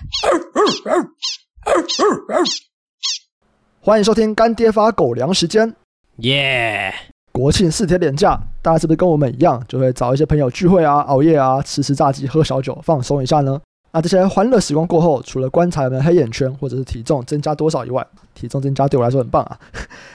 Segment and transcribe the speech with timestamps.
[3.82, 5.74] 欢迎收听干爹发狗粮时间，
[6.16, 6.92] 耶！
[7.32, 13.60] 国庆四天连假，大家是不是跟我们一样，就会找一些朋友聚会啊、熬夜啊、吃吃炸鸡、喝小酒，放松一下呢？
[13.92, 19.58] 那这些欢乐时光过后，除了观察有没有黑眼圈或者是体重增加多少以外，体重增加对我来说很棒啊！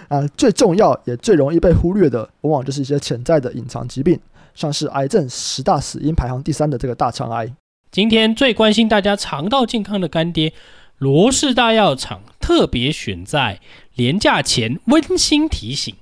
[0.20, 4.20] 啊，最重要也最容易被忽略的，往往就是一些潜在的隐藏疾病，
[4.54, 7.52] 像是癌症十大死因排行第三的这个大肠癌。
[7.96, 10.52] 今天最关心大家肠道健康的干爹，
[10.98, 13.62] 罗氏大药厂特别选在
[13.94, 15.96] 连假前温馨提醒：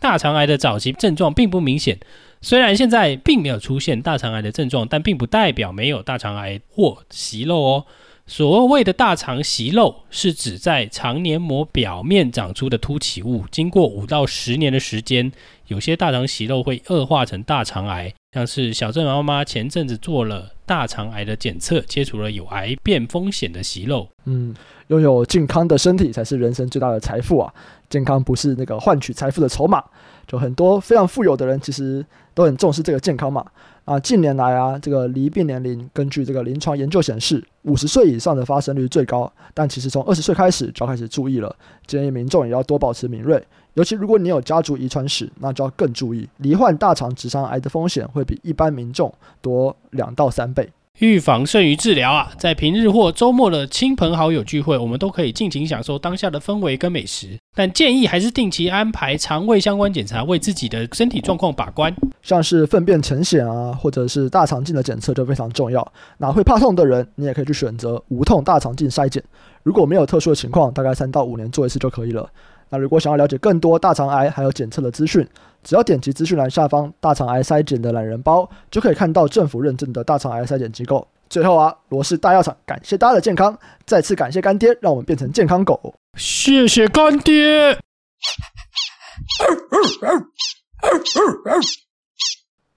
[0.00, 2.00] 大肠癌的早期症状并不明显。
[2.40, 7.86] 虽然现在并没有出现大肠癌的症状，但并不代表没有大肠癌或息肉哦。
[8.26, 15.30] 所谓的大肠息肉，是指在肠黏膜表面长出的凸起物，经过五到十年的时间，
[15.68, 18.12] 有些大肠息肉会恶化成大肠癌。
[18.32, 24.08] 像是小郑妈妈前阵子做了大肠癌的检测，切除了有癌变风险的息肉。
[24.24, 24.54] 嗯，
[24.88, 27.54] 拥有健康的身体才是人生最大的财富啊！
[27.88, 29.82] 健康不是那个换取财富的筹码。
[30.26, 33.46] 就很多非常富有的人，其实都很重视这个健康嘛。
[33.84, 39.32] 啊，近年来啊，这个离病年龄根据这个临床研究显示，五十岁以上的发生率最高。
[39.54, 41.54] 但其实从二十岁开始就要开始注意了，
[41.86, 43.40] 建议民众也要多保持敏锐。
[43.74, 50.52] 尤其如果你有家族遗传史，那就要更注意，罹患大肠直肠癌的风险会比一般民众多两到三。
[50.98, 52.32] 预防胜于治疗啊！
[52.38, 57.38] 在平日或周末的亲朋好友聚会，我们都可以尽情享受当下的氛围跟美食。
[57.54, 61.94] 但建议还是定期安排肠胃相关检查，为自己的身体状况把关。
[62.22, 65.86] 像是粪便潜血啊，或者是大肠镜的检测就非常重要。
[66.16, 69.22] 那会怕痛的人，你也可以去选择无痛大肠镜筛检。
[69.62, 72.26] 如果没有特殊的情况，大概三到五年做一次就可以了。
[72.70, 75.24] 那如果想要了解更多大肠癌还有检测的资讯，
[75.66, 81.04] 只要点击资讯栏下方大肠癌筛检的懒人包，就可以看到政府认证的大肠癌筛检机构。
[81.28, 85.92] 最后啊，罗氏大药厂感谢大家的健康，再次感谢干爹，让我们变成健康狗。
[86.14, 87.76] 谢谢干爹。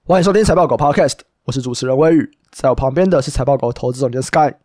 [0.04, 4.56] 欢迎收听财报狗 Podcast，我是主持人威宇，在我旁边的是财报狗投资总监 Sky。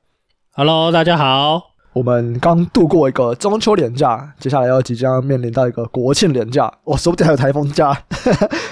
[0.53, 1.74] Hello，大家好。
[1.95, 6.71] 我们刚度过一个中秋连假，接下来要即将面临到一个国庆连假。
[6.83, 7.97] 我说不定还有台风假，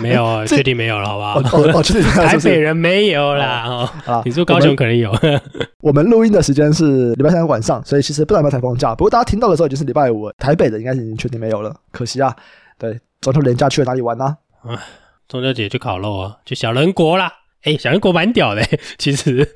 [0.01, 1.59] 没有， 确定没有了，好不好？
[1.63, 3.65] 哦，哦确定 台北人没有啦。
[3.69, 5.13] 哦，啊，你说高雄可能有。
[5.81, 8.93] 我们录音的时间是礼拜三晚上，所以其实不知道有台风假。
[8.93, 11.73] 不过大家听到的时候已经是礼拜五，台北的应该是已经确定没有了。
[11.93, 12.35] 可惜啊，
[12.77, 14.37] 对，中秋连假去了哪里玩呢？
[14.65, 14.75] 啊，
[15.29, 17.33] 中秋节去烤肉啊，去小人国啦。
[17.63, 18.63] 哎，小人国蛮屌的，
[18.99, 19.49] 其实。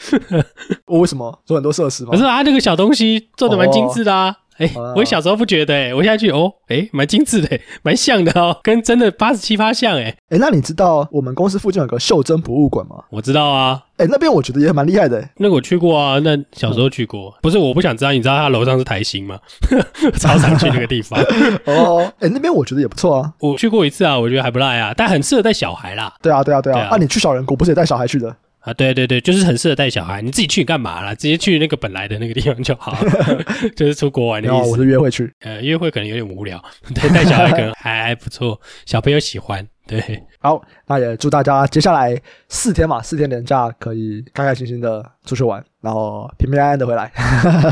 [0.87, 2.11] 我 为什么做很多设施吗？
[2.13, 4.35] 可是啊，那个小东西做的蛮精致的啊。
[4.59, 10.17] 哎，我小时候不觉得，哎，我现在去哦，哎，蛮精致的，蛮像的哦，跟真的八十七八像，哎。
[10.31, 12.97] 哎，那你知道我们公司附近有个袖珍博物馆吗？
[13.11, 13.83] 我知道啊。
[13.99, 15.27] 哎，那边我觉得也蛮厉害的。
[15.37, 17.35] 那个我去过啊，那小时候去过。
[17.43, 19.39] 不是，我不想知道，你知道他楼上是台新吗？
[20.19, 21.19] 超常去那个地方。
[21.65, 23.33] 哦，哎，那边我觉得也不错啊。
[23.41, 26.13] 我去过一次啊，我觉得还不赖啊，但很适合带小孩啦。
[26.23, 26.89] 对啊，对啊，对啊。
[26.91, 28.35] 啊，你去小人国不是也带小孩去的？
[28.67, 30.21] 啊，对对对，就是很适合带小孩。
[30.21, 31.15] 你自己去干嘛啦？
[31.15, 32.93] 直接去那个本来的那个地方就好，
[33.77, 34.71] 就是出国玩的意思。
[34.71, 36.61] 我是约会去，呃，约会可能有点无聊，
[36.93, 39.65] 对，带小孩可能还还不错，小朋友喜欢。
[39.87, 40.03] 对，
[40.43, 47.13] 好，那也祝大家接下来四天嘛，四天连假可以开开心心的出去玩，然后平平安安的回来。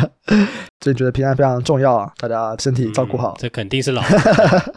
[0.79, 3.33] 真觉得平安非常重要啊，大家身体照顾好。
[3.33, 4.75] 嗯，这肯定是老了，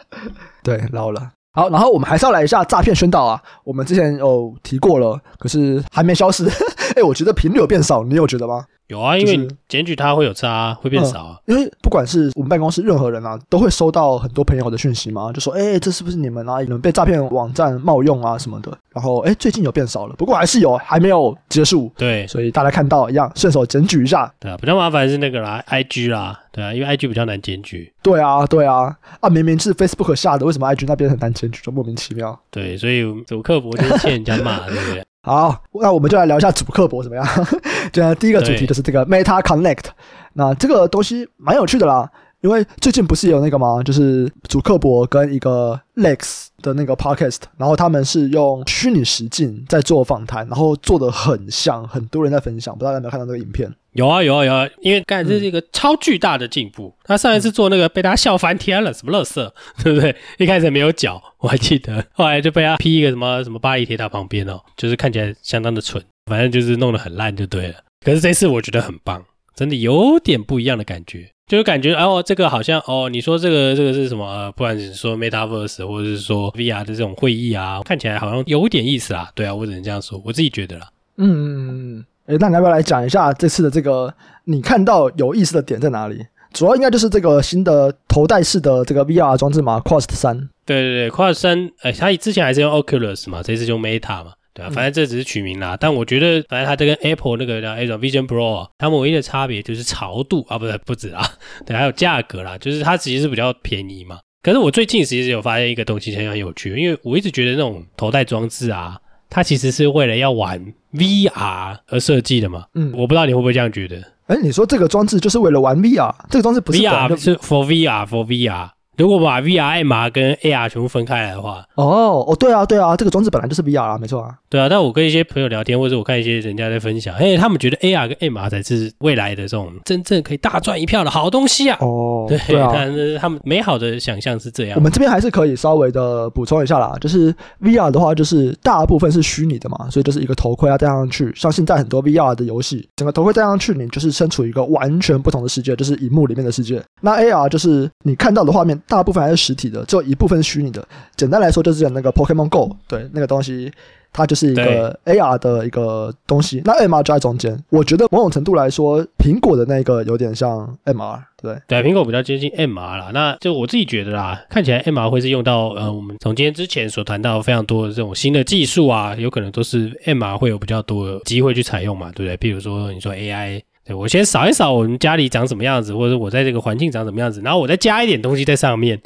[0.64, 1.34] 对，老了。
[1.57, 3.41] 好，然后我们还是要来一下诈骗宣导啊。
[3.63, 6.47] 我们之前有提过了，可是还没消失。
[6.95, 8.63] 哎，我觉得频率有变少，你有觉得吗？
[8.88, 11.40] 有啊，因为检举它会有差，会变少啊。
[11.46, 16.62] 因为不管是我们办公室任何人啊，都会收到很多朋友的讯息嘛，就说：“哎，这是不是你们啊？
[16.62, 21.92] 你们被诈骗网站冒用啊什么的。”然后，哎，最近有变少了，不过还是有，还没有结束。
[21.98, 24.31] 对，所以大家看到一样，顺手检举一下。
[24.40, 27.94] 对啊，比较麻烦是那个啦，IG 啦，对啊，因为 IG 比较难检举。
[28.02, 32.40] 对啊，对啊，啊，明明是 Facebook 下的，为什么 IG 那边很难检举，就莫名其妙。
[32.50, 35.04] 对，所以走客服就是欠人家骂，对不对？
[35.28, 37.26] 好，那我们就来聊一下主客博怎么样？
[37.92, 39.86] 就第一个主题就是这个 Meta Connect，
[40.34, 42.10] 那这个东西蛮有趣的啦，
[42.42, 43.81] 因为最近不是有那个吗？
[43.84, 53.74] 就是祖克伯跟一个 Lex 的那个 Podcast，然后他们是用虚拟实境在做访谈，然后做的很像，很多人在分享，不知道大家有没有看到那个影片？
[53.94, 56.94] 有啊有啊有啊，因为刚才这是一个超巨大的进步。
[57.04, 59.51] 他上一次做那个被大家笑翻天了，什么乐色，
[59.84, 60.16] 对不对？
[60.38, 67.75] 一开始没有脚，我还记得，后来就被他 P 一个什么什么巴黎铁塔旁边哦，就是看起来相当的蠢，反正就是弄得很烂就对了。
[68.06, 69.25] 可是这次我觉得很棒，
[69.57, 74.24] 真的有点不一样的感觉，就是感觉哦，这个好像哦，你说这个这个是什么？
[74.25, 79.31] 呃，不管是说 Metaverse 或者是说 VR 的这种会议啊，看起来好像有点意思啊。
[79.33, 80.88] 对啊，我只能这样说，我自己觉得啦。
[81.18, 82.06] 嗯嗯嗯。
[82.27, 84.13] 诶，那你要不要来讲一下这次的这个
[84.44, 86.24] 你看到有意思的点在哪里？
[86.53, 90.38] 主要应该就是这个新的头戴式的这个 VR 装置嘛，Quest 三。
[90.65, 94.33] 对对对，Quest 三，哎，它之前还是用 Oculus 嘛，这次就 Meta 嘛。
[94.57, 101.24] 对啊，反正这只是取名啦，嗯、但我觉得，反正它这跟 Apple 那个叫 Vision Pro，它们唯一的差别就是潮度啊，不是不止啊，
[101.68, 104.18] 对，还有价格啦，就是它其实是比较便宜嘛。
[104.42, 108.98] 可是我最近其实有发现一个东西很很有趣，因为我一直觉得那种头戴装置啊，
[109.30, 112.65] 它其实是为了要玩 VR 而设计的嘛。
[112.74, 114.01] 嗯，我不知道你会不会这样觉得？
[114.27, 116.13] 哎，你说这个装置就是为了玩 VR？
[116.30, 118.69] 这个装置不是 VR，是 for VR for VR。
[118.98, 124.33] 如果把 VR、MR 跟 AR 全部分开来的话，哦哦，对啊对啊，这个装置本来就是 VR 啊，没错啊。
[124.50, 131.78] 对啊，但我跟一些朋友聊天，或者我看一些人家在分享，哎，他们觉得 AR 跟 MR 才是未来的这种真正可以大赚一票的好东西啊。
[131.82, 132.74] 哦，对，对啊，
[133.20, 134.78] 他们美好的想象是这样。
[134.78, 146.82] 我们这边还是可以稍微的补充一下啦，就是 VR 的话，就是大部分是虚拟的嘛，所以就是一个头盔要戴上去，像现在很多 VR 的游戏，整个头盔戴上去，你就是身处一个完全不同的世界，就是荧幕里面的世界。
[147.02, 150.88] 那 AR 就是你看到的画面，大部分还是实体的，只有一部分是虚拟的。
[151.18, 153.70] 简单来说，就是那个 Pokemon Go，对，那个东西。
[154.12, 157.57] 它就是一个 AR 的一个东西，那 MR 就在中间。
[157.69, 163.12] 我觉得某种程度来说，苹果的那个有点像 MR，对对，苹果比较接近 MR 啦。
[163.13, 172.38] 那就我自己觉得啦，看起来 MR 会是用到呃，我们从今天之前所谈到非常多的这种新的技术啊，有可能都是 MR 会有比较多的机会去采用嘛，对不对？
[172.38, 179.00] 譬如说你说 AI，对，我先扫一扫我们家里长什么样子，或者我在这个环境长什么样子，然后我再加一点东西在上面。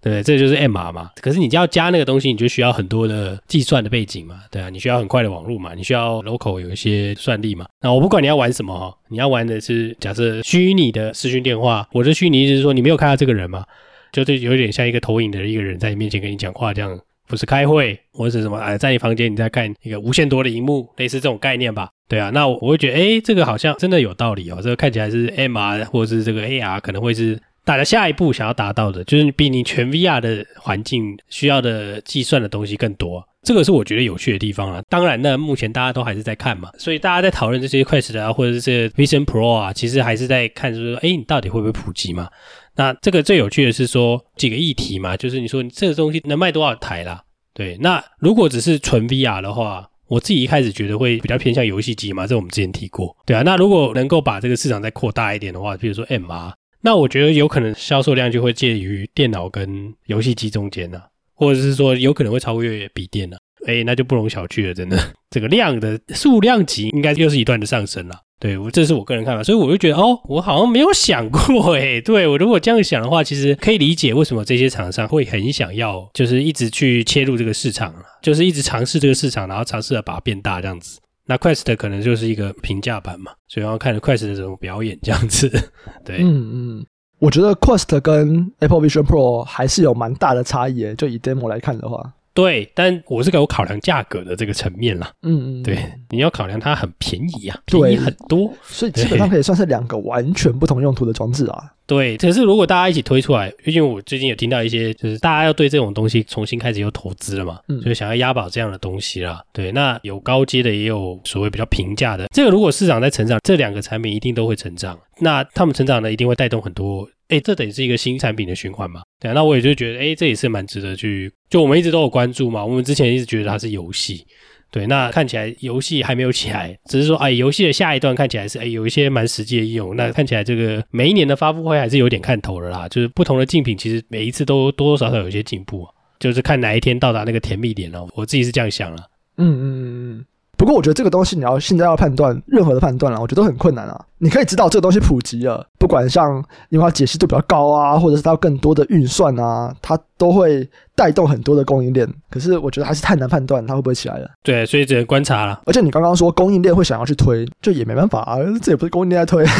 [0.00, 1.10] 对，这就是 MR 嘛。
[1.20, 4.40] 可是你就要加那个东西，你就需要很多的计算的背景嘛。
[4.50, 7.66] 对啊，你需要很快的网络嘛，你需要 local 有一些算力嘛。
[7.80, 13.64] 那我不管你要玩什么哈，你要玩的是假设虚拟的视讯电话，我的虚拟意思是说你没有看到这个人嘛，
[14.12, 16.96] 就是有点像一个投影的一个人在你面前跟你讲话这样，
[17.26, 21.88] 不是开会或者是什么哎，在你房间你在看一个无限多的荧幕，类似这种概念吧。
[22.08, 24.60] 对啊，那我会觉得哎，这个好像真的有道理哦。
[24.62, 27.36] 这个看起来是 MR 或者是这个 AR 可能会是。
[27.68, 34.80] 大家下一步想要达到的，就是比你全 VR 的环境需要的计算的东西更多，这个是我觉得有趣的地方了。
[34.88, 42.30] 当然呢，目前大家都还是在看嘛，所以大家在讨论这些 Quest 啊，或者是 Vision Pro 啊，其实还是在看，就是说，哎，你到底会不会普及嘛？
[42.74, 47.22] 那这个最有趣的是说几个议题嘛，就是你说你这个东西能卖多少台啦？
[47.52, 53.42] 对，那如果只是纯 VR 的话，我自己一开始觉得会比较偏向游戏机嘛，这我们之前提过，对啊。
[53.42, 56.50] 那如果能够把这个市场再扩大一点的话，比如说 MR。
[56.80, 61.04] 那我觉得有可能销售量就会介于电脑跟游戏机中间呢、啊，
[61.34, 63.40] 或者是说有可能会超越笔电呢、啊。
[63.66, 64.96] 哎，那就不容小觑了，真的，
[65.30, 68.14] 这个量的数量级应该又是一段的上升了。
[68.38, 77.92] 对，我这是我个人看法，所以我就觉得哦，我好像没有想过哎， 对，我如果这样想的话，其实可以理解为什么这些厂商会很想要，就是一直去切入这个市场，
[78.22, 81.00] 就是一直尝试这个市场，然后尝试着把它变大这样子。
[81.28, 85.48] 那 Quest 可能就是一个平价版嘛，所以要看 Quest 的这种表演这样子。
[86.02, 86.86] 对，嗯嗯，
[87.18, 92.14] 我觉得 Quest 跟 Apple Vision Pro 还是有蛮大的差异，就以 demo 来看的话。
[92.38, 95.10] 对，但我是给我考量价格的这个层面啦。
[95.22, 95.76] 嗯嗯，对，
[96.10, 101.64] 你要考量它很便宜啊，便宜很多，所以基本上可以算是两个完全不同用途的装置啊。
[101.84, 109.42] 对，可是如果大家一起推出来，毕竟我最近也听到一些，就是大家要对这种东西重新开始有投资了嘛，嗯，所以想要押宝这样的东西啦。
[109.52, 112.28] 对，那有高阶的，也有所谓比较平价的。
[112.32, 114.96] 这个如果市场在成长，这两个产品一定都会成长。
[115.18, 117.08] 那他们成长呢，一定会带动很多。
[117.28, 119.02] 哎，这等于是一个新产品的循环嘛？
[119.20, 122.64] 对啊，那我也就觉得，哎，这也是蛮值得去，就我们一直都有关注嘛。
[122.64, 124.26] 我们之前一直觉得它是游戏，
[124.70, 129.96] 对，那看起来游戏还没有起来，只是说，哎，游戏的下一段看起来是，哎，有一些蛮实际的应用。
[129.96, 135.86] 那看起来这个每一年的发布会还是有点看头的啦，就是不同的竞品，其实每一次都多多少少有一些进步，
[136.18, 138.06] 就是看哪一天到达那个甜蜜点哦。
[138.14, 139.02] 我自己是这样想了。
[139.36, 140.24] 嗯嗯嗯嗯。
[140.56, 144.04] 不过我觉得这个东西你要现在要判断任何的判断了，我觉得都很困难啊。
[144.18, 152.08] 你可以知道这个东西普及了，不管像因为它解析度比较高啊，或者是它有更多的运算啊，它都会带动很多的供应链。
[152.28, 154.28] 可是我觉得还是太难判断它会不会起来了。
[154.42, 155.60] 对，所以只能观察了。
[155.66, 159.44] 而且你刚刚说供应链会想要去推，就也没办法啊，这也不是供应链在推。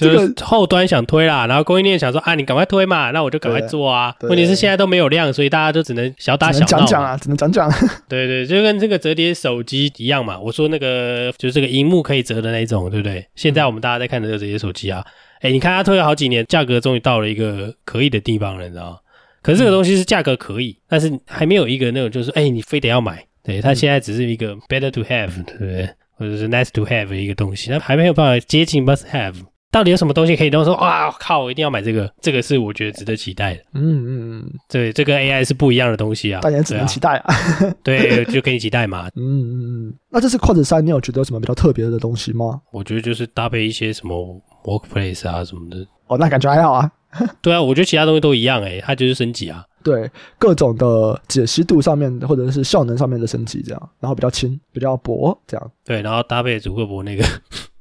[0.00, 4.12] 就是后端想推啦，然后供应链想说啊，你赶快推嘛，那我就赶快做啊。
[4.22, 6.66] 问题是现在都没有量，所以大家就只能小打小闹。
[6.66, 7.70] 讲讲啊，只能讲讲。
[8.08, 10.38] 对对，就跟这个折叠手机一样嘛。
[10.38, 13.24] 我说那个就是这个荧幕可以折的那种，对不对？
[13.34, 15.04] 现在我们大家在看的这个折叠手机啊，
[15.40, 18.98] 哎，你看它推了好几年，价格终于到了一个可以的地方了，你知道吗？
[19.42, 23.26] 可是这个东西是价格可以，但是还没有一个那种就是哎，你非得要买。
[23.42, 25.88] 对，它现在只是一个 better to have，对不对？
[26.16, 29.34] 或者是 nice to have 的一个东西，它还没有办法接近 must have。
[29.72, 33.62] 到底有什么东西可以都说哇靠，我一定要买这个，这个是我觉得值得期待的。
[33.72, 37.34] 嗯嗯嗯，对，这跟 AI 是不一样的东西啊，大家只能期待啊。
[37.82, 39.08] 对，就可以期待嘛。
[39.16, 42.60] 嗯嗯嗯，那这次 Quest 三，你有觉得有什么比较特别的东西吗？
[42.70, 45.78] 我觉得就是搭配一些什么 Workplace 啊什么的。
[46.06, 46.92] 哦，那感觉还好啊。
[47.40, 49.64] 对啊，我觉得其他东西都一样诶、欸，它就是升级啊。
[49.82, 55.70] 对，各种的解析度上面或者是效能上面的升级，这样，然后比较轻，比较薄，这样。
[55.82, 57.24] 对，然后搭配祖克伯那个。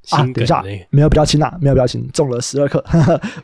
[0.10, 2.84] 啊，等一下，没有比较轻啊，没有比较轻，中了十二克，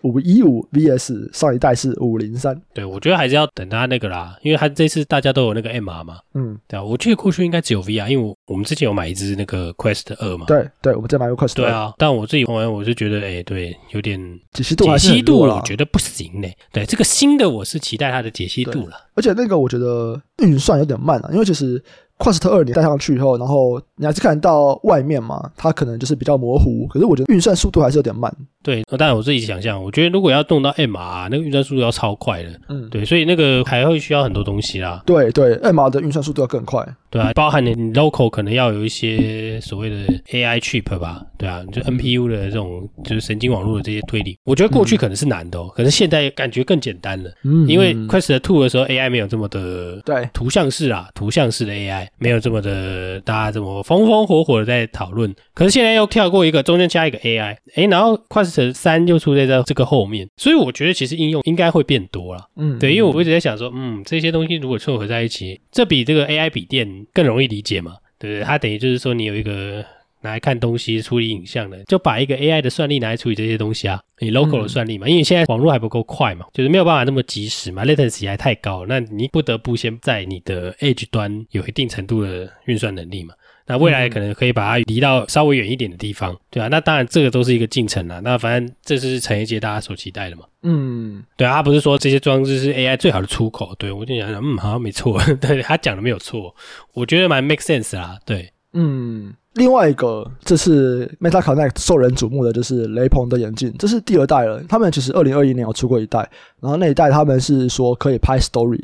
[0.02, 2.60] 五一五 VS 上一代是五零三。
[2.74, 11.56] 对，我觉得还是要等他那个啦，因为他这次大家都有那个 MR 嘛，嗯，对啊，我记得过去应该只有 VR，因为我我们之前有买一支那个 Quest 二嘛，对对，我们再买个 Quest 2。
[11.56, 14.20] 对啊，但我自己玩完我是觉得，哎、欸，对，有点
[14.52, 16.56] 解析度，解析度我觉得不行嘞。
[16.72, 21.84] 对，这个新的我是期待它的解析度了，而且那个我觉得运算有点慢啊，因为其实。
[22.20, 26.88] Quest 2你戴上去以后，然后你还是看得到外面嘛，它可能就是比较模糊。
[26.88, 28.34] 可是我觉得运算速度还是有点慢。
[28.64, 32.50] 对，当然我自己想象，我觉得如果要动到 MR，那个运算速度要超快的。
[32.70, 35.02] 嗯，对，所以那个还会需要很多东西啦。
[35.06, 36.86] 对对，MR 的运算速度要更快。
[37.18, 39.96] 对啊，包含你 local 可能要有一些所谓的
[40.32, 41.24] AI chip 吧。
[41.38, 47.30] 对啊，就 NPU 的这种就是神经网络的这些推理，我觉得过去可能是难的哦，可是现在感觉更简单了。
[47.44, 52.08] 嗯，因为 Quest Two 的时候 AI 没有这么的对图像式啊，图像式的 AI。
[52.18, 55.34] 没有这么的，大家这么风风火火的在讨论。
[55.54, 62.42] 可是现在又跳过一个，中间加一个 AI，哎，然后 Quest 三又出现在这个后面，所以我觉得其实应用应该会变多了。
[62.56, 67.96] 嗯，对，因为我一直在想说，嗯，这些东西如果凑合在一起，这比这个 AI 笔电更容易理解嘛？
[68.20, 68.44] 对不对？
[68.44, 69.84] 它等于就是说你有一个。
[70.22, 83.36] 拿来看东西、处理影像的，就把一个 AI 的算力拿来处理这些东西啊，你 local 的算力嘛，嗯、因为现在网络还不够快嘛，就是没有办法那么及时嘛，latency 还太高，那你不得不先在你的 edge 端有一定程度的运算能力嘛。
[83.68, 88.20] 那未来可能可以把它离到稍微远一点的地方，对啊，那当然这个都是一个进程啦。
[88.24, 90.44] 那反正这是产业界大家所期待的嘛。
[90.64, 96.56] 嗯，对啊，他不是说这些装置是 AI 最好的出口，对，我就想想，嗯，好像没错， 对，他讲的没有错，
[96.94, 99.34] 我觉得蛮 make sense 啦，对，嗯。
[99.54, 104.62] 另外一个，这次 Meta Connect 受人瞩目的就是雷朋的眼镜，这是第二代了。
[104.70, 106.20] 他们其实二零二一年有出过一代，
[106.62, 108.84] 然后那一代他们是说可以拍 Story，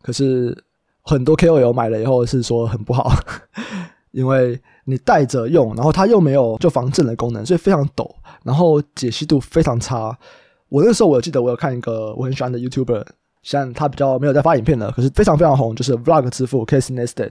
[0.00, 0.56] 可是
[1.02, 3.12] 很多 KOL 买了以后是说很不好，
[4.14, 10.16] 因为你戴着用，然后它又没有就防震的功能，所以非常抖，然后解析度非常差。
[10.68, 13.04] 我那时候我记得我有看一个我很喜欢的 YouTuber。
[13.42, 17.24] 像他比较没有在发影片的，可是非常非常红，就是 Vlog 之父 Casey Neistat，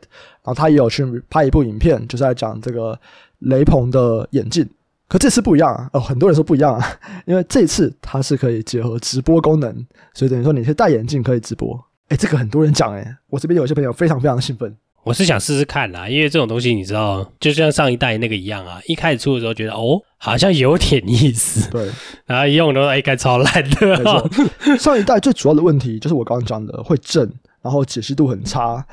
[0.44, 2.96] 然后他也有去拍一部影片，就是在讲这个
[3.40, 4.70] 雷朋的眼镜。
[5.08, 6.86] 可这次不一样啊，哦，很多人说不一样啊，
[7.26, 9.74] 因为这次它是可以结合直播功能，
[10.14, 11.84] 所以等于说你是戴眼镜可以直播。
[12.10, 14.78] 诶，这个很多人讲诶，我这边有些朋友非常非常兴奋。
[15.04, 21.90] 我是想试试看啦，因为这种东西你知道，就像上一代那个一样啊，一开始出的时候觉得哦，好像有点意思，对，
[22.26, 24.30] 然后一用都哎，该超烂的。
[24.80, 27.30] 上一代最主要的问题就是我刚刚讲的会震，
[27.62, 28.86] 然后解析度很差，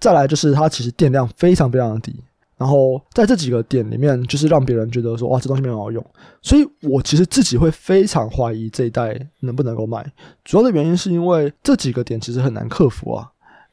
[0.00, 2.18] 再来就是它其实电量非常非常的低，
[2.56, 6.02] 然后在这几个点里面，就是让别人觉得说哇，这东西没有好用，
[6.40, 10.02] 所以我其实自己会非常怀疑这一代能不能够卖，
[10.44, 13.28] 主要的原因是因为这几个点其实很难克服啊。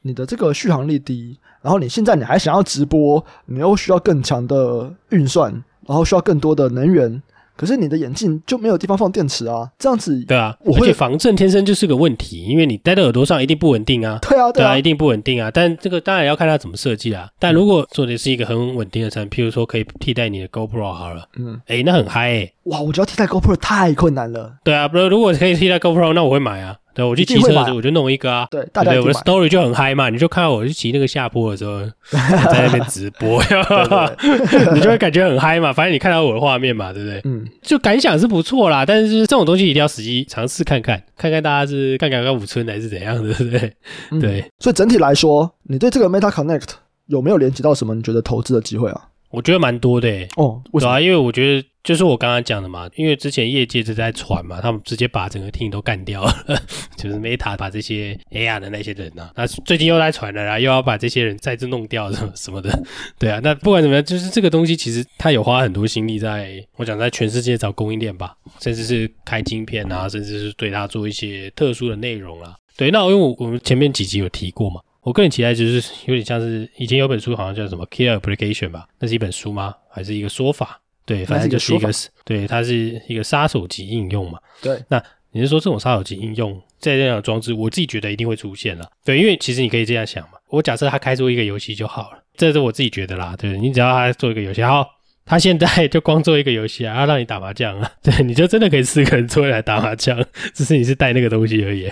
[0.05, 5.51] 你的这个续航力低，然后你现在你还想要直播，你又需要更强的运算，
[5.87, 7.19] 然后需要更多的能源，
[7.57, 15.49] 可是你的眼镜就没有地方放电池啊，这样子对啊，而且防震天生就是个问题，因为你戴在耳朵上一定不稳定啊，对啊，对啊，对啊，一定不稳定啊。
[15.51, 17.27] 但这个当然要看它怎么设计啊。
[17.39, 24.57] 但如果做的是一个很稳定的产品，譬如说可以替代你的 GoPro 好了，嗯，诶，那很嗨哇，我觉得替代 GoPro 太困难了。
[24.63, 26.77] 对啊，不如如果可以替代 GoPro，那我会买啊。
[26.95, 33.43] 对，我去骑车的时候我就弄一个啊，对，大家对，我的 story 就很嗨嘛，你就看到我去骑那个下坡的时候，在那边直播，
[34.73, 35.73] 你就会感觉很嗨嘛。
[35.73, 37.21] 反正你看到我的画面嘛，对不对？
[37.25, 43.73] 嗯，就感想是不错啦，但是就是这种东西一定要实际尝试看看，看看大家是看看看五村还是怎样的，对不对？
[44.11, 46.69] 嗯、对，所以整体来说，你对这个 Meta Connect
[47.07, 47.93] 有没有连接到什么？
[47.93, 49.01] 你觉得投资的机会啊？
[49.35, 50.93] 我觉得蛮多的诶哦，为什么？
[50.93, 56.33] 对啊，因为我觉得就是我刚刚讲的嘛，因为之前业界就在传嘛，他们直接把整个 team 都干掉了，
[56.97, 62.71] 就是 Meta 把这些 AR 的那些人啊，那最近又在传了啦，又要把这些人再次弄掉什么 什么的，
[63.19, 74.81] 对啊，那不管怎么样，就是这个东西其实他有花很多心力在，我讲在全世界找供应链吧，甚至是开晶片啊，甚至是对他做一些特殊的内容啊，对，那因为我我们前面几集有提过嘛。
[75.05, 78.87] 我个人期待就是有点像是以前有本书，好像叫什么 Killer Application 吧？
[78.99, 79.75] 那是一本书吗？
[79.87, 80.81] 还是一个说法？
[81.05, 81.91] 对，反正就是一个，
[82.23, 84.39] 对，它是一个杀手级应用嘛。
[84.63, 84.99] 对，那
[85.31, 88.89] 你是说这种杀手级应用在这样的装置，我自己觉得一定会出现了。
[89.03, 93.35] 对，因为其实你可以这样想嘛，我假设他开出一个游戏就好了，这是我自己觉得啦。
[93.37, 94.83] 对，你只要他做一个游戏，好，
[95.23, 100.19] 他现在 就光做一个游戏啊，要让你打麻将啊，对，你就真的可以四个人坐下来打麻将，
[100.55, 101.91] 只是你是带那个东西而已。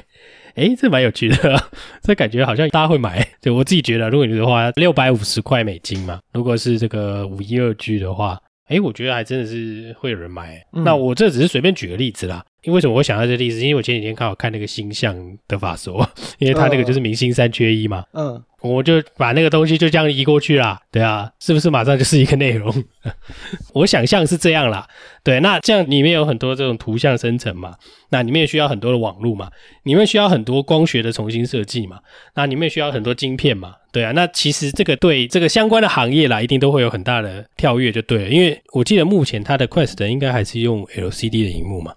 [0.55, 1.63] 诶，这蛮有趣的，
[2.01, 3.27] 这感觉好像大家会买。
[3.41, 10.63] 对，我自己觉得，如果你的话六百五十块美金嘛，如果是这个五一二 G 的话，诶，我觉得还真的是会有人买。
[10.73, 12.43] 嗯、那我这只是随便举个例子啦。
[12.63, 13.59] 因为为什么我想到这个例子？
[13.61, 15.15] 因为我前几天刚好看那个星象
[15.47, 16.07] 的法说，
[16.39, 18.03] 因为他那个就是明星三缺一嘛。
[18.13, 18.41] 嗯。
[18.61, 22.73] 我就把那个东西就这样移过去啦，对啊，是不是马上就是一个内容？
[23.75, 24.87] 我想象是这样啦，
[25.21, 27.75] 对，那这样里面有很多这种图像生成嘛，
[28.11, 29.49] 那里面需要很多的网络嘛，
[29.83, 31.99] 里面需要很多光学的重新设计嘛，
[32.35, 41.93] 那里面需要很多晶片嘛，对啊，那其实这个对这个相关的行业啦，一定都会有很大的跳跃就对了，因为我记得目前它的 Quest 应该还是用 LCD 的荧幕嘛。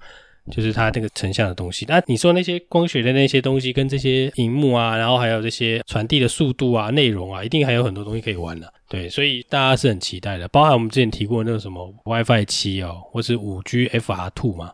[0.50, 8.72] 就是它那个成像的东西，那你说那些光学的那些东西，跟这些荧幕啊，然后还有这些传递的速度啊、内容啊，一定还有很多东西可以玩的。
[8.88, 10.46] 对，所以大家是很期待的。
[10.48, 14.72] 包含我们之前提过的那个什么 WiFi 七哦，或是五 G FR Two 嘛，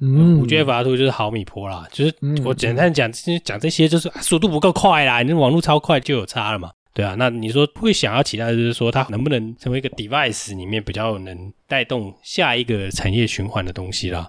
[0.00, 3.10] 嗯，五 G FR Two 就是毫米波啦，就是我简单讲，
[3.44, 6.70] 讲这些就是速度不够快啦，你网络超快就有差了嘛。
[6.92, 14.28] 对啊，那你说会想要期待的就是说它能不能成为一个 device 里面比较能带动下一个产业循环的东西啦。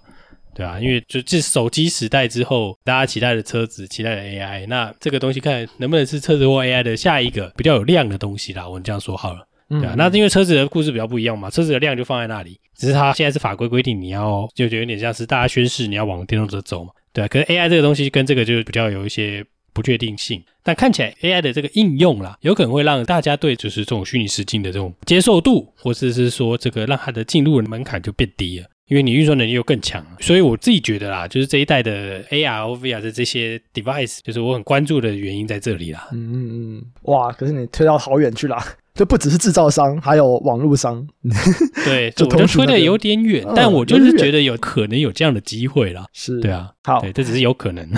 [0.54, 8.68] 对啊，因为就这手机时代之后，大家期待的车子，期待的 AI，那这个东西看能不能是车子或 AI 的下一个比较有量的东西啦。
[8.68, 9.94] 我们这样说好了，对啊。
[9.94, 17.28] 嗯、那因为车子的故事比较不一样嘛，车子的量就放在那里，只是它现在是法规规定你要，就觉得有点像是大家宣誓你要往电动车走嘛，对啊。
[17.28, 28.68] 可是 AI 这个东西跟这个就比较有一些不确定性，但看起来 AI 的这个应用啦，有可能会让大家对就是这种虚拟实境的这种接受度，或者是说这个让它的进入的门槛就变低了。
[28.92, 36.10] 因为你运算能力又更强，所以我自己觉得啦，就是这一代的 AR、VR 的这些 device，就是我很关注的原因在这里啦。
[36.12, 38.62] 嗯嗯嗯，哇，可是你推到好远去啦。
[38.94, 41.08] 就不只是制造商，还有网络商。
[41.86, 46.06] 对， 就我就推的有点远，嗯、但我就是觉得有可能有这样的机会啦。
[46.12, 47.90] 是，对啊，好，对，这只是有可能。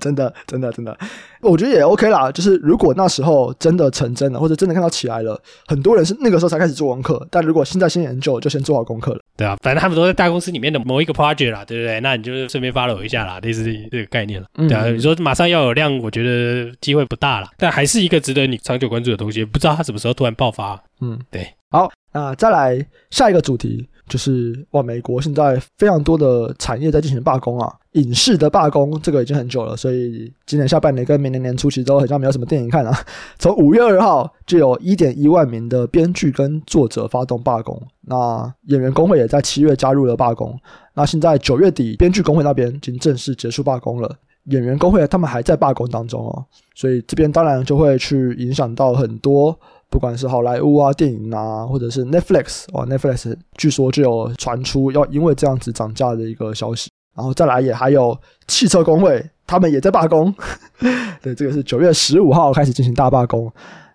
[0.00, 0.96] 真的，真的，真的，
[1.42, 2.30] 我觉得也 OK 啦。
[2.32, 7.26] 就是如果那时候真的成真了，或者真的看到起来了，很多人是那个时候才开始做功课。
[7.30, 9.20] 但如果现在先研究，就先做好功课了。
[9.36, 12.00] 对啊，反正他们都在大公司里面的某一个 project 啦，对不对？
[12.00, 14.46] 那你就顺便 follow 一下啦，类似这个概念了。
[14.54, 19.44] 对啊，你说马上要有量，我觉得机会不大了，但还是一个值得你长久关注的东西。
[19.44, 20.82] 不知道它什么时候突然爆发？
[21.00, 21.46] 嗯，对。
[21.70, 32.96] 好，那再来下一个主题，就是哇，美国现在非常多的产业在进行罢工啊，影视的罢工，这个已经很久了，所以今年下半年跟明年年初其实都好像没有什么电影看啊。
[33.38, 40.56] 从五月二号就有一点一万名的编剧跟作者发动罢工，那演员工会也在七月加入了罢工。
[40.94, 44.16] 那现在九月底，编剧工会那边已经正式结束罢工了。
[44.44, 46.44] 演员工会他们还在罢工当中哦，
[46.76, 49.58] 所以这边当然就会去影响到很多，
[49.96, 58.14] 不管是好莱坞啊、电影啊，或者是 Netflix 哦，Netflix 据说就有传出要因为这样子涨价的一个消息，然后再来也还有
[58.46, 60.34] 汽车工会，他们也在罢工，
[61.22, 63.50] 对，这个是九月十五号开始进行大罢工，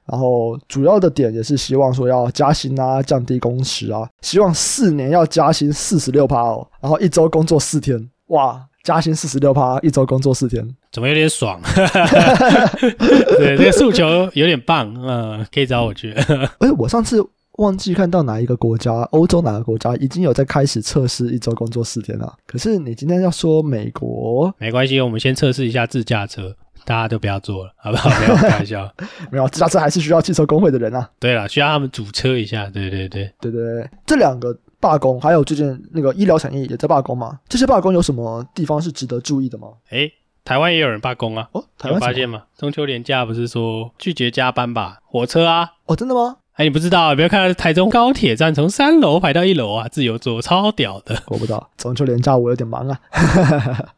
[0.08, 8.60] 然后主要的点也是希望说要加薪啊、降低工时啊，希望四年要加薪四十六趴哦，然后一周工作四天，哇！
[8.84, 11.60] 加薪四十六趴，一周工作四天，怎么有点爽？
[13.38, 16.12] 对，这个诉求有点棒，嗯，可以找我去。
[16.60, 22.34] 哎，我上次忘记看到哪一个国家，欧洲哪个国家已经有在开始测试一周工作四天了。
[22.46, 28.10] 可是你今天要说美国，没关系，我们先测试一下自驾车，大家都不要坐了，好不好？
[28.20, 28.94] 没有开玩笑，
[29.32, 31.10] 没有自驾车还是需要汽车工会的人啊。
[31.20, 32.70] 对了，需要他们组车一下。
[32.70, 34.58] 对对对对对对，这两个。
[34.82, 37.38] 罢工，还有最近那个医疗产业也在罢工吗？
[37.48, 39.68] 这些罢工有什么地方是值得注意的吗？
[39.92, 40.12] 诶，
[40.44, 41.48] 台湾也有人罢工啊！
[41.52, 42.44] 哦，台湾有发现吗？
[42.58, 45.00] 中秋连假不是说拒绝加班吧？
[45.04, 45.70] 火车啊！
[45.86, 46.38] 哦，真的吗？
[46.54, 47.16] 哎，你不知道？
[47.16, 51.22] 不要看台中高铁站从三楼排到一楼啊，自由座，超屌的！
[51.28, 53.00] 我不知道，中秋连假我有点忙啊。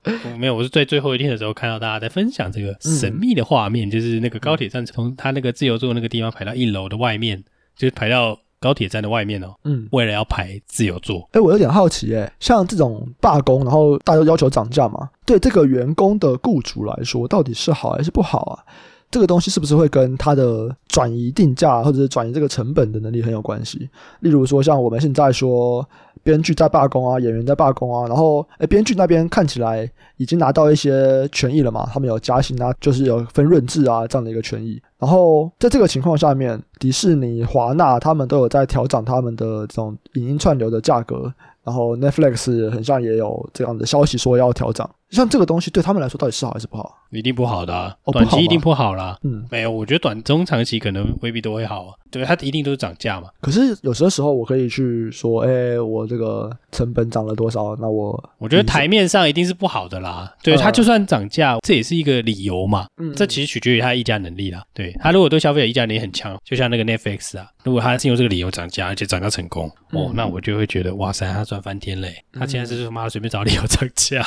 [0.04, 7.44] 我 没有，我是在最后一天的时候看到大家在分享这个神秘的画面，嗯、就是那个高铁站从他那个自由座那个地方排到一楼的外面，
[7.76, 8.38] 就是排到。
[8.64, 18.64] 高铁站的外面哦，嗯，为了要排自由座，哎、欸，我有点好奇，哎，像这种罢工，然后大家都要求涨价嘛，对这个员工的雇主来说，到底是好还是不好啊？
[19.12, 23.90] 这个东西是不是会跟他的转移定价或者是转移这个成本的能力很有关系？
[24.22, 25.86] 例如说，像我们现在说。
[26.24, 34.82] 编剧在罢工啊，演员在罢工啊，然后哎，编剧那边看起来已经拿到一些权益了嘛，他们有加薪啊，就是有分润制啊这样的一个权益。
[34.98, 41.32] 然后在这个情况下面，迪士尼、华纳他们都有在调整他们的这种影音串流的价格，
[41.64, 44.88] 然后 Netflix 很像也有这样的消息说要调整。
[45.10, 46.96] 像这个东西对他们来说到底是好还是不好？
[47.12, 49.18] 一定不好的、啊，哦、短期一定不好啦。
[49.24, 51.94] 嗯，没有，我觉得短中长期可能未必都会好啊。
[52.14, 53.28] 对，它一定都是涨价嘛。
[53.42, 57.76] 可是有些时候我可以去说，哎、欸，我这个成本涨了多少？
[57.78, 60.32] 那我我觉得台面上一定是不好的啦。
[60.44, 62.86] 对，它就算涨价，这也是一个理由嘛。
[62.98, 64.64] 嗯，这其实取决于它议价能力啦。
[64.76, 72.24] 对，它如果对消费者议价能力很强，就像那个 Netflix 啊，如果它是用这个理由涨价，而且涨价成功，哦，那我就会觉得哇塞，它赚翻天嘞。
[72.32, 74.22] 它现在是他妈随便找理由涨价，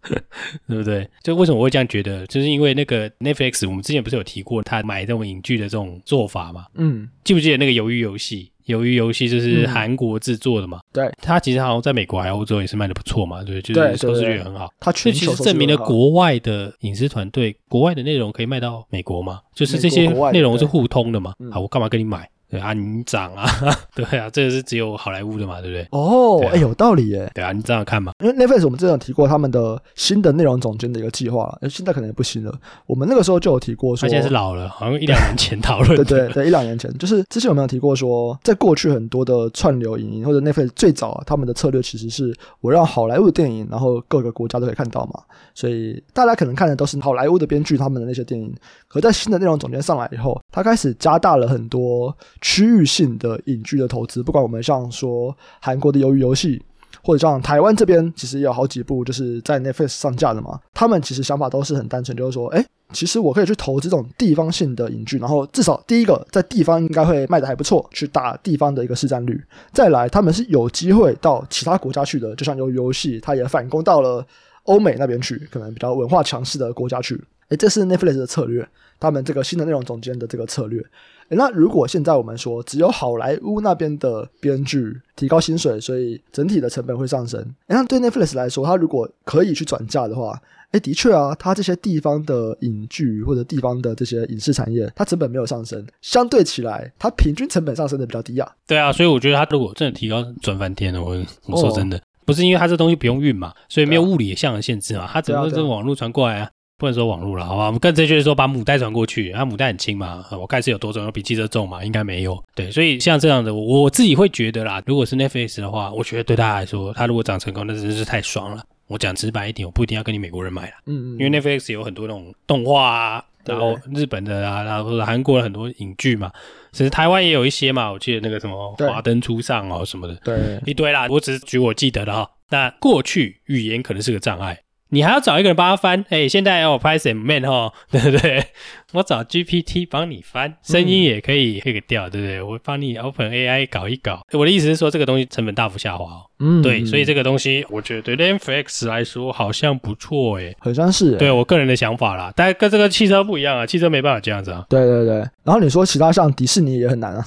[0.68, 1.08] 对不对？
[1.22, 2.26] 就为什么我会这样觉得？
[2.26, 6.66] 就是因为那个 Netflix，我们之前不是有提过他买这种影剧的这种做法嘛？
[6.74, 7.08] 嗯。
[7.22, 8.50] 记不记得那个鱿鱼游戏？
[8.66, 10.78] 鱿鱼游戏就是韩国制作的嘛？
[10.78, 14.70] 嗯、对，它其实好像在美国还有欧洲也是卖的不错嘛，对，就是收视率很好。
[14.80, 19.40] 它其实证明了国外的影视团队，国外的内容可以卖到美国嘛？
[19.54, 21.34] 就是这些内容是互通的嘛？
[21.52, 22.26] 好，我干嘛跟你买？
[22.54, 23.44] 对啊，你涨啊，
[23.96, 25.88] 对啊，这个是只有好莱坞的嘛，对不对？
[25.90, 27.28] 哦，哎，有道理耶。
[27.34, 28.12] 对啊，你这样看嘛。
[28.22, 32.54] 因为 Netflix 我们之前有提过他们的新的内容总监的一个计划了，现在可能也不新了。
[32.86, 35.96] 我们那个时候就有提过说，他现在是老了，好像一两年前讨论。
[35.98, 45.20] 对对对，一两年前，就是之前我们有提过说，在过去很多的串流影音或者 Netflix 最早啊，他们的策略其实是我让好莱坞的电影，然后各个国家都可以看到嘛。
[45.54, 48.54] 所以大家可能看的都是好莱坞的编剧他们的那些电影。
[48.88, 56.62] 可在新的内容总监上来以后，他开始加大了很多区域性的影剧的投资，不管我们像说韩国的鱿鱼游戏，
[57.02, 60.60] 或者像台湾这边，其实也有好几部就是在 Netflix 上架的嘛。
[60.74, 69.42] 他们其实想法都是很单纯，就是说，哎，其实我可以去投资这种地方性的影剧，然后至少第一个在地方应该会卖得还不错，去打地方的一个市占率。
[69.72, 74.22] 再来，他们是有机会到其他国家去的，就像鱿鱼游戏，它也反攻到了
[74.64, 77.18] 欧美那边去，可能比较文化强势的国家去。
[77.48, 78.68] 哎，这是 Netflix 的策略。
[79.00, 80.82] 他们这个新的内容总监的这个策略，
[81.30, 87.40] 那如果现在我们说只有好莱坞那边的编剧提高薪水，所以整体的成本会上升。
[87.68, 90.40] 诶，那对 Netflix 来说，它如果可以去转嫁的话，
[90.72, 98.52] 诶，的确啊，它这些地方的影剧或者地方的这些影视产业，它成本没有上升，相对起来，它平均成本上升的比较低啊。
[98.66, 106.50] 对啊，所以我觉得它如果真的提高转翻天了，我我说真的，哦、不是因为它这东西不用运嘛，所以没有物理项的限制嘛，它整个是网络传过来啊。
[106.76, 107.66] 不能说网络了，好吧？
[107.66, 111.84] 我们更正确的说，把母带传过去，它母带很轻嘛，我看是有多重，有比汽车重嘛？
[111.84, 112.42] 应该没有。
[112.54, 118.62] 对，所以像这样的，我自己会觉得啦，如果是 Netflix 的话，我觉得对他来说，他如果涨成功，那真是太爽了。
[118.86, 126.30] 我讲直白一点，我不一定要跟你美国人买了，嗯嗯，因为 Netflix 有很多那种动画啊，然后日本的啊，然后韩国的很多影剧嘛，
[126.72, 131.06] 其实台湾也有一些嘛，我记得那个什么《华灯初上》哦什么的，对，一堆啦。
[131.08, 132.28] 我只是举我记得的哈。
[132.50, 134.58] 那过去语言可能是个障碍。
[134.90, 138.44] 你还要找一个人帮他翻，哎、欸，现在要我拍什么 man 哈， 对不对？
[138.92, 142.40] 我找 GPT 帮你翻，声音也可以配个调，对不对？
[142.40, 144.20] 我帮你 Open AI 搞一搞。
[144.32, 146.22] 我的意思是说，这个东西成本大幅下滑哦。
[146.38, 151.16] 嗯，对，所以这个东西我觉得对 Netflix 来说好像不错，哎，好像是。
[151.16, 154.64] 对我个人的想法啦，但跟这个汽车不一样啊，汽车没办法这样子啊。
[154.68, 157.26] 对对对，然后你说其他像迪士尼也很难啊。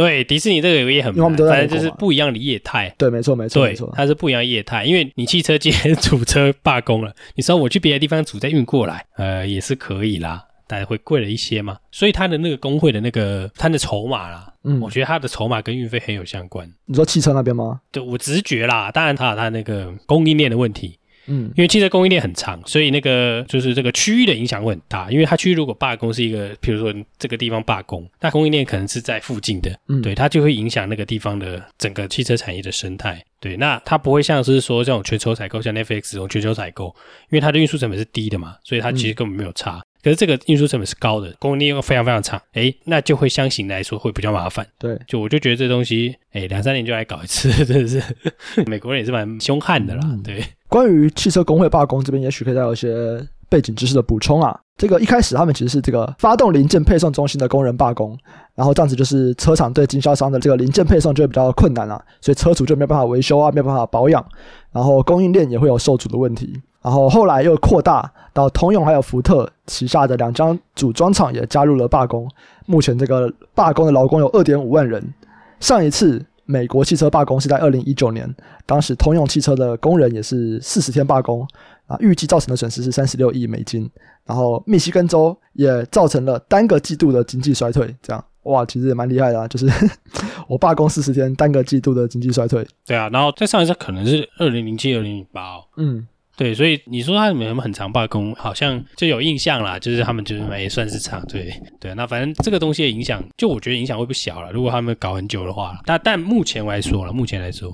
[0.00, 2.94] 对，迪士尼这个也很，反正就是不一样的业态。
[2.96, 4.84] 对，没错，没错，没错，它是不一样的业态。
[4.84, 11.76] 因为你汽车今天 主车罢工了，你说我去别的地方主再运过来，呃，也是可以啦，但会贵了一些嘛。
[11.90, 16.66] 所以它的那个工会的那个它的筹码啦，嗯，我觉得它的筹码跟运费很有相关。
[16.86, 17.80] 你说汽车那边吗？
[17.92, 20.96] 对，我直觉啦，当然它有它那个供应链的问题。
[21.30, 25.10] 嗯，因为汽车供应链很长，所以那个就是这个区域的影响会很大。
[25.10, 33.22] 因为它区域如果罢工是一个，比如说这个地方罢工，那供应链可能是在附近的，嗯，对，它就会影响那个地方的整个汽车产业的生态。
[33.38, 36.94] 对，那它不会像是说这种全球采购，像 Netflix 这种全球采购，
[37.30, 39.78] 因为它的运输成本是低的嘛，所以它其实根本没有差。
[39.78, 44.66] 嗯可是这个运输成本是高的，供应链又非常非常长，诶，那就会相形来说会比较麻烦。
[44.78, 48.02] 对，就我就觉得这东西，诶，两三年就来搞一次，真的是
[48.64, 50.00] 美国人也是蛮凶悍的啦。
[50.04, 54.58] 嗯、对，关于汽车工会罢工这边，也许可以再有一些背景知识的补充啊。
[54.78, 58.16] 这个一开始他们其实是这个发动零件配送中心的工人罢工，
[58.54, 64.24] 然后这样子就是车厂对经销商的这个零件配送就会比较困难了，所以车主就没有办法维修啊，没有办法保养，
[64.72, 66.62] 然后供应链也会有受阻的问题。
[66.80, 72.26] 然后后来又扩大到通用还有福特旗下的两家组装厂也加入了罢工。
[72.64, 75.12] 目前这个罢工的劳工有二点五万人。
[75.58, 78.28] 上一次美国汽车罢工是在二零一九年，
[78.66, 81.46] 当时通用汽车的工人也是四十天罢工
[81.86, 83.88] 啊，预计造成的损失是三十六亿美金。
[84.26, 87.94] 然后密西根州也造成了单个季度的经济衰退。
[88.02, 89.66] 这样哇，其实也蛮厉害的啊，就是
[90.48, 92.66] 我罢工四十天，单个季度的经济衰退。
[92.84, 95.64] 对啊，然后再上一次可能是二零零七、二零零八哦。
[95.76, 96.06] 嗯。
[96.40, 101.94] 对，所以你说他们有没有很常罢工，好像就有印象啦，就是他们就是也算是长，对对。
[101.94, 104.50] 那反正这个东西的影响，就我觉得影响会不小了。
[104.50, 107.70] 如果他们搞很久的话，但但目前来说了，目前来说，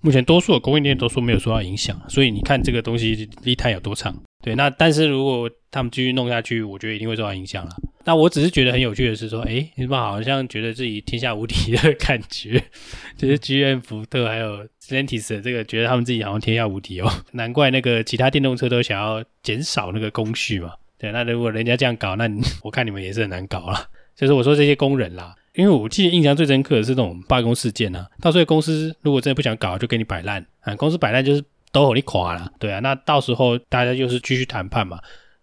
[0.00, 4.16] 目前多数的供应链都说没有受到影响，所以你看这个东西立碳有多长？
[4.46, 7.70] 对，那但是如果他们继续弄下去，我觉得一定会受到影响了。
[8.04, 12.62] 那我只是觉得很有趣的是说，诶，你们好像觉得自己天下无敌的感觉，
[13.18, 17.10] 就是 GM 福特还有 Zentis 这个，觉得他们自己好像天下无敌哦。
[17.32, 20.74] 难怪那个其他电动车都想要减少那个工序嘛。
[20.96, 22.30] 对，那如果人家这样搞，那
[22.62, 23.88] 我看你们也是很难搞了。
[24.14, 25.34] 就是我说这些工人啦。
[25.54, 31.42] 因为我记得印象最深刻的是这种罢工事件啊，到时候公司如果真的不想搞，就给你摆烂啊，公司摆烂就是
[31.82, 34.98] 都给你垮了，对啊，那到时候大家就是继续谈判嘛。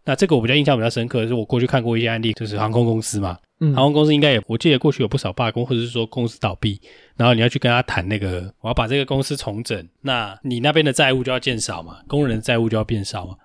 [0.05, 6.81] 那这个我比较印象比较深刻的是，我过去看过一些案例，就是航空公司嘛，嗯，航空公司应该也，我记得过去有不少罢工，或者是说公司倒闭，
[7.15, 13.35] 然后你要去跟他谈那个，我要把这个公司重整，那你那边的债务就要减少嘛，工人的债务就要变少嘛，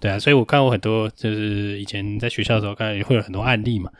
[0.00, 3.90] 对啊，所以我看过很多，就是以前在学校的时候看也会有很多案例嘛。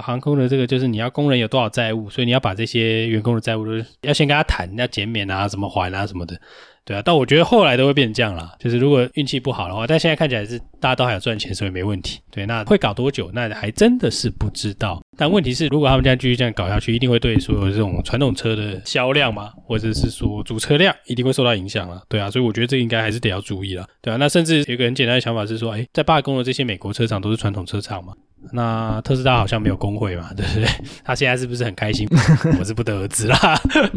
[0.00, 6.40] 航空的这个就是你要工人有多少债务，所以你要把这些员工的债务都要先跟他谈，要减免啊，怎么还啊什么的，
[6.84, 7.02] 对啊。
[7.04, 12.20] 但我觉得后来都会变成这样啦，就是如果运气不好的话，但现在看起来是大家都还有赚钱，所以没问题。
[12.30, 13.30] 对，那会搞多久？
[13.32, 15.00] 那还真的是不知道。
[15.16, 22.02] 但问题是，如果他们这样继续这样搞下去，一定会对所有这种传统车的销量嘛，或者是说主车辆一定会受到影响了。
[22.08, 23.86] 对啊，所以我觉得这应该还是得要注意了。
[24.00, 28.14] 对啊，那甚至有一个很简单的想法是说，哎，在罢工的这些美国车厂都是传统车厂嘛。
[28.52, 30.66] 那特斯拉好像没有工会嘛，对不对？
[31.04, 32.08] 他现在是不是很开心？
[32.58, 33.36] 我是不得而知啦。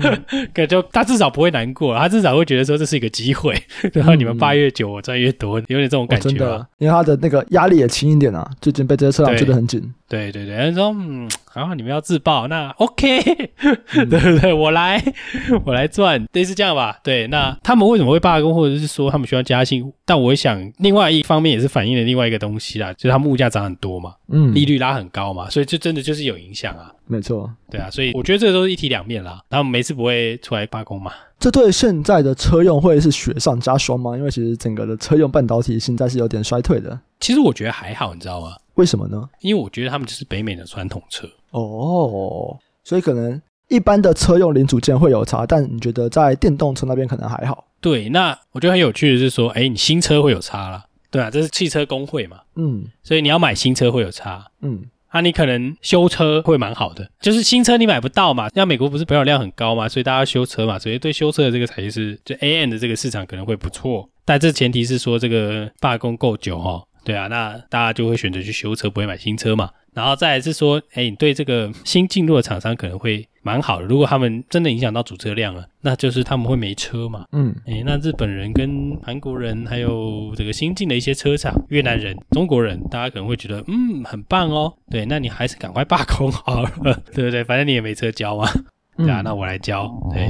[0.53, 3.55] 可就他至少不会难过，他至少会觉得说这是一个机会。
[3.93, 6.29] 然后你们八越久，我赚越多，有点这种感觉。
[6.29, 9.93] 真的，因为他的那个压力也轻一点啊，最近被这些车厂追得很紧。
[10.13, 13.23] 对对对，他说嗯，然后你们要自爆，那 OK，
[13.89, 14.53] 对不对？
[14.53, 15.03] 我来，
[15.65, 16.99] 我来赚，类似这样吧。
[17.03, 19.91] 对，那他们为什么会罢工，或者是说他们需要加薪？
[20.05, 24.13] 但我想，另外一方面也是反映了另外一个东西啦，就是他们物价涨很多嘛。
[24.27, 26.91] 嗯，利率拉很高嘛，所以这真的就是有影响啊。
[27.07, 29.41] 没错，对啊，所以我觉得这个都是一体两面啦。
[29.49, 31.11] 他们每次不会出来罢工嘛？
[31.39, 34.15] 这对现在的车用会是雪上加霜吗？
[34.15, 36.97] 因为其实整个的车用半导体现在是有点衰退的。
[37.19, 38.55] 其实我觉得还好，你知道吗？
[38.75, 39.29] 为什么呢？
[39.41, 41.27] 因为我觉得他们就是北美的传统车。
[41.51, 47.65] 哦，所以可能一般的车用零组件会有差，但你觉得在电动车那边可能还好？
[47.79, 50.85] 对，那我觉得很有趣的是说，哎，你新车会有差啦。
[51.11, 69.69] 对啊，这是汽车工会嘛，嗯，所以你要买新车会有差，嗯，那、啊、你可能修车会蛮好的，就是新车你买不到嘛，像美国不是保有量很高嘛，所以大家修车嘛，所以对修车的这个才是就 AM 的这个市场可能会不错，但这前提是说这个罢工够久哈、哦，对啊，那大家就会选择去修车，不会买新车嘛。
[69.93, 73.85] 然后再来是说，哎，你对这个新进入的厂商可能会蛮好的。
[73.85, 77.25] 如果他们真的影响到主车辆了，那就是他们会没车嘛。
[77.31, 84.73] 嗯，哎，那日本人跟韩国人，还有这个新进的一些车厂，越南人、中国人，大家可能会觉得，嗯，很棒哦。
[84.89, 86.71] 对，那你还是赶快罢工好了，
[87.13, 87.43] 对不对？
[87.43, 88.49] 反正你也没车交嘛。
[88.97, 89.91] 对啊，那我来教。
[90.11, 90.29] 对，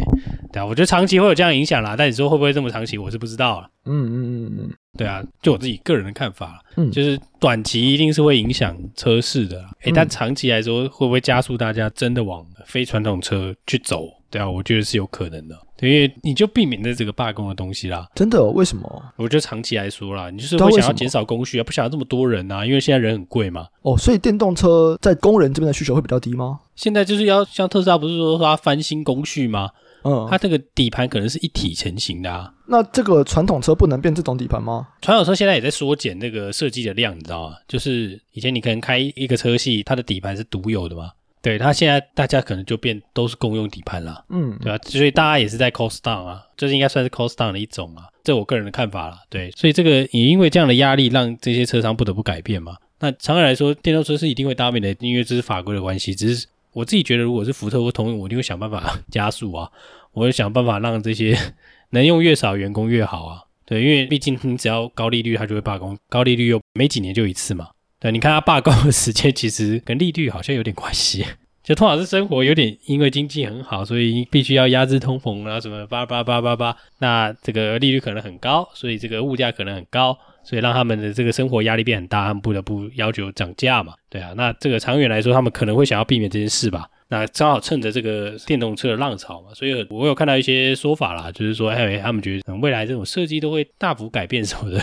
[0.51, 1.95] 对啊，我觉得长期会有这样影响啦。
[1.97, 3.69] 但你说会不会这么长期，我是不知道了。
[3.85, 4.69] 嗯嗯嗯嗯。
[4.97, 14.07] 对啊，就我自己个人的看法，嗯，就是短期一定是会影响车市的，诶，但长期来说会不会加速大家真的往非传统车去走？
[14.29, 18.07] 对啊，我觉得是有可能的，对，因为你就避免了这个罢工的东西啦。
[18.15, 18.51] 真的哦？
[18.51, 19.03] 为什么？
[19.15, 23.67] 我觉得长期来说啦，你就是会想要减少工序啊，不想要这么多人啊，因为现在人很贵嘛。
[23.81, 26.59] 哦，所以电动车在工人这边的需求会比较低吗？
[26.75, 29.69] 现在就是要像特斯拉不是说说它翻新工序吗？
[30.05, 32.51] 嗯，它这个底盘可能是一体成型的啊。
[32.67, 34.87] 那这个传统车不能变这种底盘吗？
[35.01, 37.55] 传统车现在也在缩减那个设计的量，你知道吗？
[37.67, 41.11] 就是以前你可能开一个车系，它的底盘是独有的嘛。
[41.43, 44.23] 对，它现在大家可能就变都是共用底盘了。
[44.29, 44.79] 嗯，对吧？
[44.85, 48.07] 所以大家也是在 cost down 啊，这是应该算是 cost down 的一种啊。
[48.23, 49.17] 这我个人的看法了。
[49.29, 52.77] 对，所以这个也因为这样的压力，让这些车商不得不改变嘛。
[53.01, 56.15] 那长远来说，电动车是一定会 dominate 的，因为这是法规的关系。
[56.15, 59.69] 只是我自己觉得，如果是福特或通用，我一定会想办法 加速啊。
[60.13, 61.37] 我会想办法让这些
[61.91, 67.69] 能用越少员工越好啊，对，因为毕竟你只要高利率，它就会罢工，高利率又没几年就一次嘛，
[68.03, 71.25] 对，你看他罢工的时间其实跟利率好像有点关系，
[71.63, 86.85] 就通常是生活有点因为经济很好，所以必须要压制通膨啊什么八八八八八，那这个利率可能很高，所以这个物价可能很高，所以让他们的这个生活压力变很大，他们不得不要求涨价嘛，对啊，那这个长远来说，他们可能会想要避免这件事吧。
[87.07, 94.81] 那正好趁着这个电动车的浪潮嘛，所以我有看到一些说法啦，就是说，哎，他们觉得未来这种设计都会大幅改变什么的，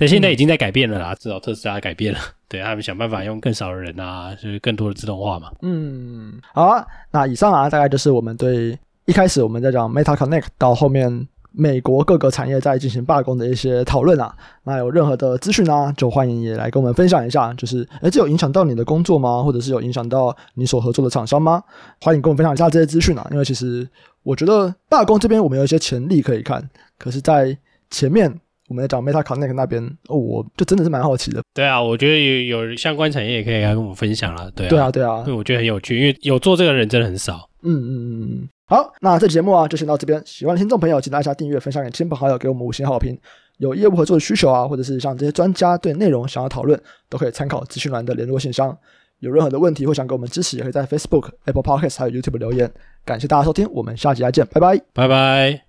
[0.00, 5.52] 但现在已经在改变了啦，至少特斯拉改变了， 对，他们想办法用更少的人啊，就是更多的自动化嘛。
[5.60, 11.28] 嗯，好啊，那以上啊，大概就是我们对一开始我们在讲 Meta Connect 到后面。
[11.52, 14.32] 美国各个产业在进行罢工的一些讨论啊，
[14.62, 17.52] 那有任何的资讯啊，就欢迎也来跟我们分享一下。
[17.54, 19.42] 就是，诶，这有影响到你的工作吗？
[19.42, 21.60] 或者是有影响到你所合作的厂商吗？
[22.02, 23.84] 欢迎跟我们分享一下这些资讯啊，因为其实
[24.22, 26.62] 我觉得罢工这边我们有一些潜力可以看，
[26.96, 27.58] 可是，在
[27.90, 28.32] 前面
[28.70, 31.42] 我们在讲 Meta Connect 那边，哦，我就真的是蛮好奇的。
[31.52, 34.48] 对啊，我觉得有有相关产业也可以来跟我们分享了。
[34.52, 37.50] 对啊，对啊，对啊，因为我觉得很有趣，因为有做这个人真的很少。
[37.62, 38.48] 嗯嗯嗯嗯。
[38.66, 40.22] 好，那这节目啊就先到这边。
[40.24, 43.18] 喜欢的听众朋友，请大家订阅、分享给亲朋好友，给我们五星好评。
[43.58, 48.76] 有业务合作的需求啊，或者是像这些专家对内容想要讨论，都可以参考资讯栏的联络信箱。
[49.18, 52.70] 有任何的问题或想给我们支持，也可以在 Facebook、Apple Podcasts 还有 YouTube 留言。
[53.04, 55.64] 感谢大家收听，我们下期再见，拜拜，拜拜。